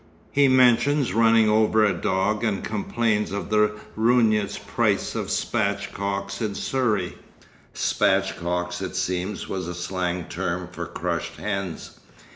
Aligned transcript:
He 0.31 0.47
mentions 0.47 1.13
running 1.13 1.47
over 1.47 1.85
a 1.85 1.93
dog 1.93 2.43
and 2.43 2.63
complains 2.63 3.31
of 3.31 3.51
the 3.51 3.73
ruinous 3.95 4.57
price 4.57 5.13
of 5.13 5.29
'spatchcocks' 5.29 6.41
in 6.41 6.55
Surrey. 6.55 7.19
'Spatchcocks,' 7.75 8.81
it 8.81 8.95
seems, 8.95 9.47
was 9.47 9.67
a 9.67 9.75
slang 9.75 10.23
term 10.25 10.69
for 10.71 10.87
crushed 10.87 11.35
hens. 11.35 11.99